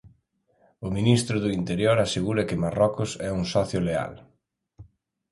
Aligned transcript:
O 0.85 0.87
ministro 0.97 1.35
do 1.43 1.49
Interior 1.59 1.97
asegura 1.99 2.47
que 2.47 2.61
Marrocos 2.63 3.11
é 3.27 3.29
un 3.39 3.43
socio 3.53 3.79
leal. 3.87 4.13